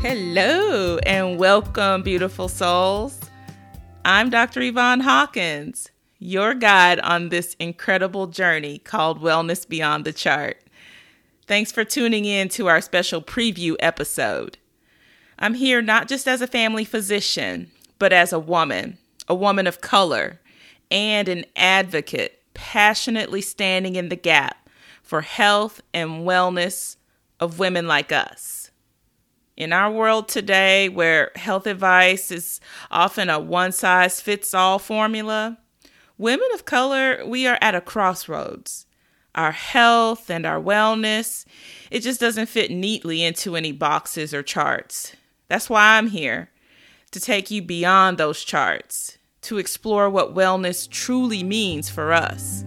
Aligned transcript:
Hello 0.00 0.98
and 0.98 1.40
welcome, 1.40 2.02
beautiful 2.02 2.46
souls. 2.46 3.18
I'm 4.04 4.30
Dr. 4.30 4.62
Yvonne 4.62 5.00
Hawkins, 5.00 5.90
your 6.20 6.54
guide 6.54 7.00
on 7.00 7.30
this 7.30 7.56
incredible 7.58 8.28
journey 8.28 8.78
called 8.78 9.20
Wellness 9.20 9.68
Beyond 9.68 10.04
the 10.04 10.12
Chart. 10.12 10.62
Thanks 11.48 11.72
for 11.72 11.82
tuning 11.82 12.24
in 12.26 12.48
to 12.50 12.68
our 12.68 12.80
special 12.80 13.20
preview 13.20 13.74
episode. 13.80 14.56
I'm 15.36 15.54
here 15.54 15.82
not 15.82 16.06
just 16.06 16.28
as 16.28 16.40
a 16.40 16.46
family 16.46 16.84
physician, 16.84 17.72
but 17.98 18.12
as 18.12 18.32
a 18.32 18.38
woman, 18.38 18.98
a 19.26 19.34
woman 19.34 19.66
of 19.66 19.80
color, 19.80 20.38
and 20.92 21.28
an 21.28 21.44
advocate 21.56 22.40
passionately 22.54 23.40
standing 23.40 23.96
in 23.96 24.10
the 24.10 24.16
gap 24.16 24.68
for 25.02 25.22
health 25.22 25.80
and 25.92 26.24
wellness 26.24 26.94
of 27.40 27.58
women 27.58 27.88
like 27.88 28.12
us. 28.12 28.57
In 29.58 29.72
our 29.72 29.90
world 29.90 30.28
today, 30.28 30.88
where 30.88 31.32
health 31.34 31.66
advice 31.66 32.30
is 32.30 32.60
often 32.92 33.28
a 33.28 33.40
one 33.40 33.72
size 33.72 34.20
fits 34.20 34.54
all 34.54 34.78
formula, 34.78 35.58
women 36.16 36.46
of 36.54 36.64
color, 36.64 37.24
we 37.26 37.44
are 37.48 37.58
at 37.60 37.74
a 37.74 37.80
crossroads. 37.80 38.86
Our 39.34 39.50
health 39.50 40.30
and 40.30 40.46
our 40.46 40.62
wellness, 40.62 41.44
it 41.90 42.00
just 42.00 42.20
doesn't 42.20 42.46
fit 42.46 42.70
neatly 42.70 43.24
into 43.24 43.56
any 43.56 43.72
boxes 43.72 44.32
or 44.32 44.44
charts. 44.44 45.16
That's 45.48 45.68
why 45.68 45.98
I'm 45.98 46.10
here 46.10 46.50
to 47.10 47.18
take 47.18 47.50
you 47.50 47.60
beyond 47.60 48.16
those 48.16 48.44
charts, 48.44 49.18
to 49.42 49.58
explore 49.58 50.08
what 50.08 50.36
wellness 50.36 50.88
truly 50.88 51.42
means 51.42 51.90
for 51.90 52.12
us. 52.12 52.57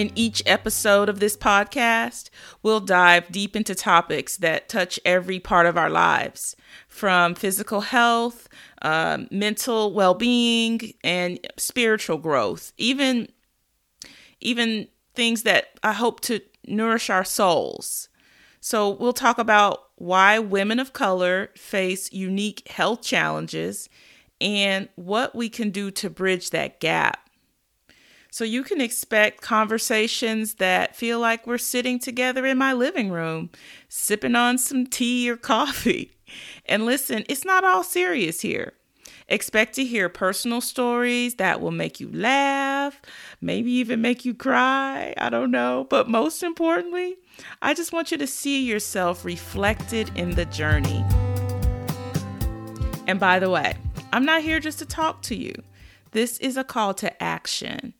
In 0.00 0.12
each 0.14 0.42
episode 0.46 1.10
of 1.10 1.20
this 1.20 1.36
podcast, 1.36 2.30
we'll 2.62 2.80
dive 2.80 3.30
deep 3.30 3.54
into 3.54 3.74
topics 3.74 4.38
that 4.38 4.66
touch 4.66 4.98
every 5.04 5.38
part 5.38 5.66
of 5.66 5.76
our 5.76 5.90
lives 5.90 6.56
from 6.88 7.34
physical 7.34 7.82
health, 7.82 8.48
um, 8.80 9.28
mental 9.30 9.92
well 9.92 10.14
being, 10.14 10.94
and 11.04 11.38
spiritual 11.58 12.16
growth, 12.16 12.72
even, 12.78 13.28
even 14.40 14.88
things 15.14 15.42
that 15.42 15.78
I 15.82 15.92
hope 15.92 16.20
to 16.20 16.40
nourish 16.66 17.10
our 17.10 17.22
souls. 17.22 18.08
So, 18.58 18.88
we'll 18.88 19.12
talk 19.12 19.36
about 19.36 19.80
why 19.96 20.38
women 20.38 20.78
of 20.78 20.94
color 20.94 21.50
face 21.56 22.10
unique 22.10 22.66
health 22.68 23.02
challenges 23.02 23.90
and 24.40 24.88
what 24.94 25.34
we 25.34 25.50
can 25.50 25.68
do 25.68 25.90
to 25.90 26.08
bridge 26.08 26.48
that 26.52 26.80
gap. 26.80 27.29
So 28.30 28.44
you 28.44 28.62
can 28.62 28.80
expect 28.80 29.40
conversations 29.40 30.54
that 30.54 30.94
feel 30.94 31.18
like 31.18 31.46
we're 31.46 31.58
sitting 31.58 31.98
together 31.98 32.46
in 32.46 32.58
my 32.58 32.72
living 32.72 33.10
room, 33.10 33.50
sipping 33.88 34.36
on 34.36 34.58
some 34.58 34.86
tea 34.86 35.28
or 35.30 35.36
coffee. 35.36 36.12
And 36.66 36.86
listen, 36.86 37.24
it's 37.28 37.44
not 37.44 37.64
all 37.64 37.82
serious 37.82 38.40
here. 38.40 38.74
Expect 39.28 39.74
to 39.76 39.84
hear 39.84 40.08
personal 40.08 40.60
stories 40.60 41.36
that 41.36 41.60
will 41.60 41.70
make 41.70 42.00
you 42.00 42.10
laugh, 42.12 43.00
maybe 43.40 43.70
even 43.70 44.00
make 44.00 44.24
you 44.24 44.34
cry. 44.34 45.14
I 45.18 45.30
don't 45.30 45.52
know. 45.52 45.86
But 45.88 46.08
most 46.08 46.42
importantly, 46.42 47.16
I 47.62 47.74
just 47.74 47.92
want 47.92 48.10
you 48.10 48.18
to 48.18 48.26
see 48.26 48.64
yourself 48.64 49.24
reflected 49.24 50.10
in 50.16 50.32
the 50.32 50.46
journey. 50.46 51.04
And 53.06 53.20
by 53.20 53.38
the 53.38 53.50
way, 53.50 53.76
I'm 54.12 54.24
not 54.24 54.42
here 54.42 54.58
just 54.58 54.80
to 54.80 54.86
talk 54.86 55.22
to 55.22 55.36
you. 55.36 55.54
This 56.10 56.38
is 56.38 56.56
a 56.56 56.64
call 56.64 56.94
to 56.94 57.22
action. 57.22 57.94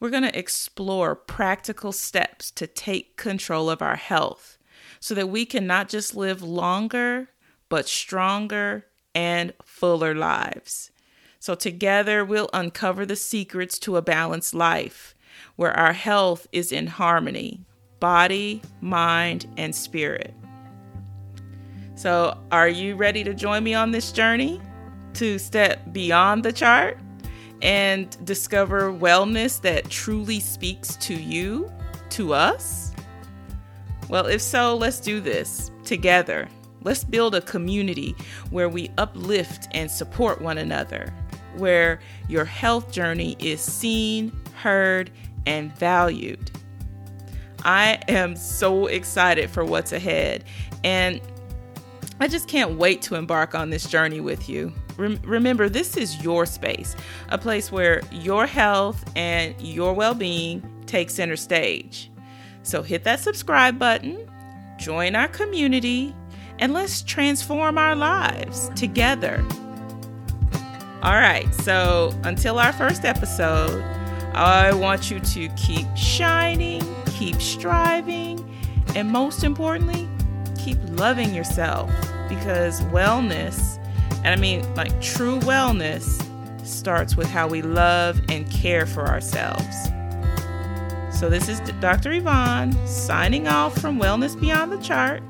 We're 0.00 0.10
going 0.10 0.24
to 0.24 0.38
explore 0.38 1.14
practical 1.14 1.92
steps 1.92 2.50
to 2.52 2.66
take 2.66 3.16
control 3.16 3.70
of 3.70 3.82
our 3.82 3.96
health 3.96 4.58
so 5.00 5.14
that 5.14 5.28
we 5.28 5.46
can 5.46 5.66
not 5.66 5.88
just 5.88 6.14
live 6.14 6.42
longer, 6.42 7.28
but 7.68 7.88
stronger 7.88 8.86
and 9.14 9.52
fuller 9.62 10.14
lives. 10.14 10.90
So, 11.38 11.54
together, 11.54 12.24
we'll 12.24 12.48
uncover 12.54 13.04
the 13.04 13.16
secrets 13.16 13.78
to 13.80 13.96
a 13.96 14.02
balanced 14.02 14.54
life 14.54 15.14
where 15.56 15.72
our 15.72 15.92
health 15.92 16.46
is 16.52 16.72
in 16.72 16.86
harmony 16.86 17.64
body, 18.00 18.60
mind, 18.82 19.46
and 19.56 19.74
spirit. 19.74 20.34
So, 21.94 22.36
are 22.50 22.68
you 22.68 22.96
ready 22.96 23.24
to 23.24 23.32
join 23.32 23.64
me 23.64 23.72
on 23.72 23.92
this 23.92 24.12
journey 24.12 24.60
to 25.14 25.38
step 25.38 25.92
beyond 25.92 26.44
the 26.44 26.52
chart? 26.52 26.98
And 27.64 28.24
discover 28.24 28.92
wellness 28.92 29.60
that 29.62 29.88
truly 29.88 30.38
speaks 30.38 30.96
to 30.96 31.14
you, 31.14 31.72
to 32.10 32.34
us? 32.34 32.92
Well, 34.08 34.26
if 34.26 34.42
so, 34.42 34.76
let's 34.76 35.00
do 35.00 35.18
this 35.20 35.70
together. 35.82 36.46
Let's 36.82 37.02
build 37.02 37.34
a 37.34 37.40
community 37.40 38.14
where 38.50 38.68
we 38.68 38.90
uplift 38.98 39.68
and 39.72 39.90
support 39.90 40.42
one 40.42 40.58
another, 40.58 41.12
where 41.56 42.00
your 42.28 42.44
health 42.44 42.92
journey 42.92 43.34
is 43.38 43.62
seen, 43.62 44.30
heard, 44.54 45.10
and 45.46 45.74
valued. 45.76 46.50
I 47.64 47.98
am 48.08 48.36
so 48.36 48.88
excited 48.88 49.48
for 49.48 49.64
what's 49.64 49.92
ahead, 49.92 50.44
and 50.84 51.18
I 52.20 52.28
just 52.28 52.46
can't 52.46 52.78
wait 52.78 53.00
to 53.02 53.14
embark 53.14 53.54
on 53.54 53.70
this 53.70 53.88
journey 53.88 54.20
with 54.20 54.50
you. 54.50 54.70
Rem- 54.96 55.20
remember, 55.24 55.68
this 55.68 55.96
is 55.96 56.22
your 56.22 56.46
space, 56.46 56.94
a 57.30 57.38
place 57.38 57.72
where 57.72 58.02
your 58.12 58.46
health 58.46 59.04
and 59.16 59.60
your 59.60 59.92
well 59.92 60.14
being 60.14 60.62
take 60.86 61.10
center 61.10 61.36
stage. 61.36 62.10
So 62.62 62.82
hit 62.82 63.04
that 63.04 63.20
subscribe 63.20 63.78
button, 63.78 64.30
join 64.78 65.14
our 65.14 65.28
community, 65.28 66.14
and 66.58 66.72
let's 66.72 67.02
transform 67.02 67.78
our 67.78 67.96
lives 67.96 68.70
together. 68.76 69.44
All 71.02 71.12
right, 71.12 71.52
so 71.56 72.18
until 72.24 72.58
our 72.58 72.72
first 72.72 73.04
episode, 73.04 73.82
I 74.32 74.72
want 74.72 75.10
you 75.10 75.20
to 75.20 75.48
keep 75.50 75.86
shining, 75.96 76.82
keep 77.06 77.42
striving, 77.42 78.40
and 78.94 79.10
most 79.10 79.44
importantly, 79.44 80.08
keep 80.58 80.78
loving 80.92 81.34
yourself 81.34 81.90
because 82.28 82.80
wellness 82.84 83.78
and 84.24 84.28
I 84.28 84.36
mean, 84.36 84.74
like 84.74 85.00
true 85.00 85.38
wellness 85.40 86.20
starts 86.66 87.16
with 87.16 87.28
how 87.28 87.46
we 87.46 87.62
love 87.62 88.20
and 88.28 88.50
care 88.50 88.86
for 88.86 89.06
ourselves. 89.06 89.76
So, 91.10 91.30
this 91.30 91.48
is 91.48 91.60
Dr. 91.80 92.10
Yvonne 92.12 92.72
signing 92.86 93.46
off 93.46 93.78
from 93.78 94.00
Wellness 94.00 94.38
Beyond 94.38 94.72
the 94.72 94.78
Chart. 94.78 95.22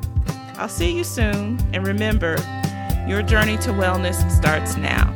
I'll 0.57 0.69
see 0.69 0.97
you 0.97 1.05
soon. 1.05 1.59
And 1.75 1.87
remember, 1.87 2.37
your 3.07 3.23
journey 3.23 3.59
to 3.59 3.71
wellness 3.71 4.31
starts 4.31 4.77
now. 4.77 5.13